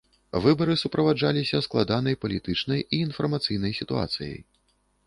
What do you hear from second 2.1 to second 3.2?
палітычнай і